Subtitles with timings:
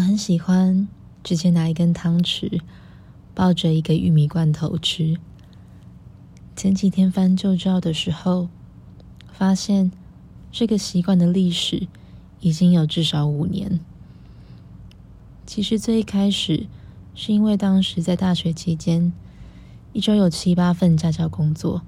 [0.00, 0.88] 我很喜欢
[1.22, 2.62] 直接拿一根汤匙，
[3.34, 5.18] 抱着一个玉米罐头吃。
[6.56, 8.48] 前几天翻旧照的时候，
[9.30, 9.92] 发现
[10.50, 11.86] 这个习惯的历史
[12.40, 13.78] 已经有至少五年。
[15.44, 16.66] 其实最一开始
[17.14, 19.12] 是因为当时在大学期间，
[19.92, 21.82] 一周有七八份家教工作，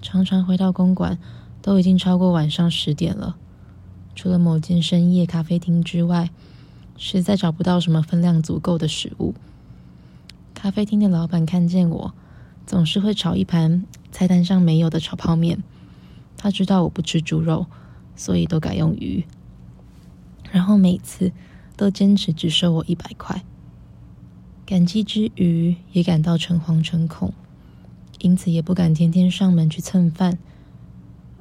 [0.00, 1.18] 常常回到公馆
[1.60, 3.36] 都已经超过晚上十点了。
[4.14, 6.30] 除了某间深夜咖啡厅之外，
[6.96, 9.34] 实在找不到什么分量足够的食物。
[10.54, 12.14] 咖啡厅的老板看见我，
[12.66, 15.62] 总是会炒一盘菜单上没有的炒泡面。
[16.36, 17.66] 他知道我不吃猪肉，
[18.16, 19.24] 所以都改用鱼。
[20.50, 21.32] 然后每次
[21.76, 23.42] 都坚持只收我一百块。
[24.64, 27.34] 感激之余，也感到诚惶诚恐，
[28.20, 30.38] 因此也不敢天天上门去蹭饭。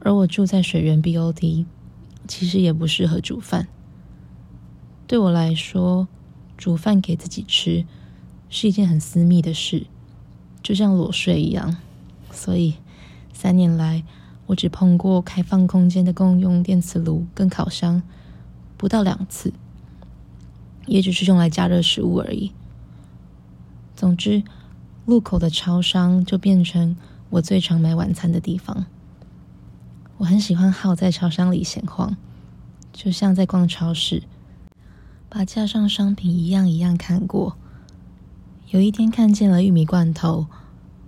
[0.00, 1.66] 而我住在水源 BOT，
[2.26, 3.68] 其实也不适合煮饭。
[5.10, 6.06] 对我来说，
[6.56, 7.84] 煮饭给自己吃
[8.48, 9.88] 是一件很私密的事。
[10.62, 11.78] 就像裸睡一样，
[12.30, 12.74] 所以
[13.32, 14.04] 三年来
[14.46, 18.00] 我只碰过开放空间的共用电磁炉跟烤箱
[18.76, 19.52] 不到两次，
[20.86, 22.52] 也只是用来加热食物而已。
[23.96, 24.44] 总之，
[25.06, 26.96] 路口的超商就变成
[27.30, 28.86] 我最常买晚餐的地方。
[30.18, 32.16] 我很喜欢耗在超商里闲晃，
[32.92, 34.22] 就像在逛超市，
[35.32, 37.56] 把架上商品一样一样看过。
[38.70, 40.48] 有一天看见了玉米罐头，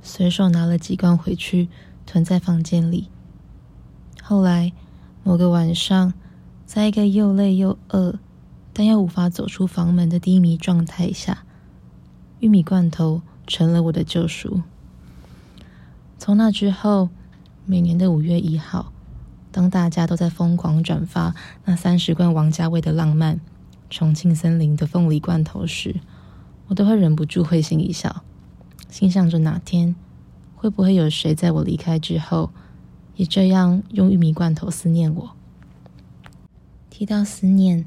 [0.00, 1.68] 随手拿了几罐回去
[2.06, 3.08] 囤在房间里。
[4.22, 4.72] 后来
[5.24, 6.14] 某个晚上，
[6.64, 8.20] 在一个又累又饿，
[8.72, 11.42] 但又无法走出房门的低迷状态下，
[12.38, 14.62] 玉米罐头成了我的救赎。
[16.16, 17.08] 从那之后，
[17.66, 18.92] 每年的五月一号，
[19.50, 21.34] 当大家都在疯狂转发
[21.64, 23.40] 那三十罐王家卫的浪漫、
[23.92, 25.96] 重庆森林的凤梨罐头时，
[26.68, 28.24] 我都会忍不住会心一笑，
[28.88, 29.94] 心想着哪天
[30.56, 32.48] 会不会有谁在我离开之后，
[33.16, 35.32] 也这样用玉米罐头思念我。
[36.88, 37.84] 提到思念，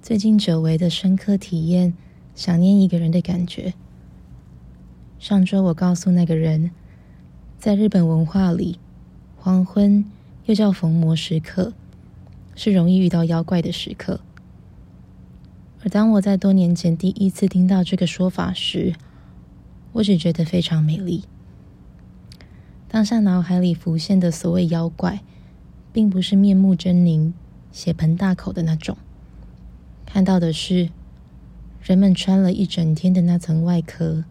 [0.00, 1.92] 最近久违的深刻体验
[2.34, 3.74] 想念一个人的感觉。
[5.18, 6.70] 上周我告诉那个人，
[7.58, 8.78] 在日本文化里，
[9.36, 10.02] 黄昏
[10.46, 11.74] 又叫逢魔时刻，
[12.54, 14.20] 是容易遇到妖怪的时刻。
[15.82, 18.94] 而当我在多年前第一次听到这个说法时，
[19.92, 21.24] 我只觉得非常美丽。
[22.88, 25.20] 当下脑海里浮现的所谓妖怪，
[25.92, 27.32] 并不是面目狰狞、
[27.70, 28.96] 血盆大口的那种，
[30.04, 30.90] 看到的是
[31.80, 34.24] 人们穿了一整天的那层外壳，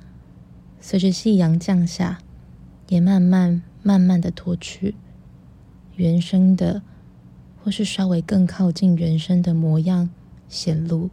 [0.81, 2.19] 随着夕阳降下，
[2.89, 4.95] 也慢慢慢慢的脱去，
[5.95, 6.81] 原生的，
[7.63, 10.09] 或是稍微更靠近原生的模样
[10.50, 11.09] 显露。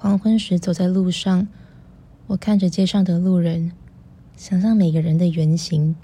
[0.00, 1.48] 黄昏时走在路上，
[2.28, 3.72] 我看着街上的路人，
[4.36, 5.96] 想象每个人的原型。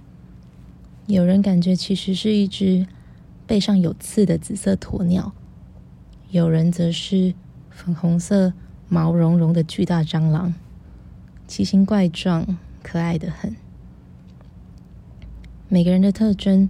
[1.07, 2.89] 有人感觉其实是一只
[3.47, 5.33] 背上有刺的紫色鸵鸟，
[6.31, 7.35] 有人则是
[7.71, 8.53] 粉红色
[8.89, 10.53] 毛茸茸的巨大蟑螂，
[11.47, 13.55] 奇形怪状，可爱的很。
[15.69, 16.69] 每个人的特征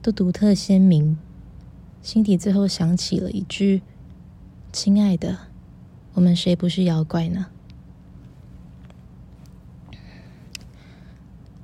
[0.00, 1.18] 都独特鲜明，
[2.00, 3.82] 心底最后想起了一句
[4.72, 5.38] ：“亲爱的。”
[6.16, 7.48] 我们谁不是妖怪呢？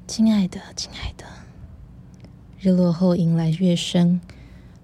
[0.07, 1.25] 亲爱的，亲爱的，
[2.61, 4.21] 日落后迎来月升。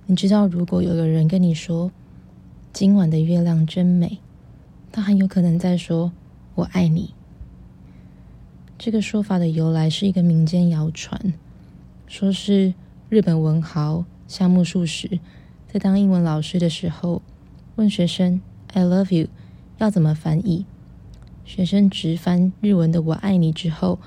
[0.06, 1.92] 你知道，如果有个人跟你说
[2.72, 4.20] “今晚的月亮真美”，
[4.90, 6.12] 他很有可能在说
[6.56, 7.12] “我爱你”。
[8.78, 11.34] 这个说法的由来是一个民间谣传，
[12.06, 12.72] 说是
[13.10, 15.20] 日本文豪夏目漱石
[15.70, 17.20] 在当英文老师的时候
[17.76, 19.28] 问学生 “I love you”。
[19.78, 20.66] 要怎么翻译？
[21.44, 23.98] 学生直翻日文的“我爱你”之后，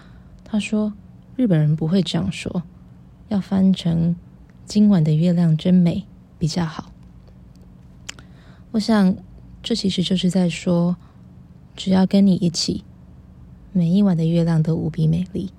[0.43, 0.93] 他说
[1.35, 2.63] ：“日本人不会这样说，
[3.29, 4.15] 要翻成
[4.65, 6.05] ‘今晚的月亮真美’
[6.37, 6.91] 比较好。”
[8.71, 9.15] 我想，
[9.63, 10.95] 这其实就是在说，
[11.75, 12.83] 只要跟你一起，
[13.71, 15.51] 每一晚的月亮都无比美丽。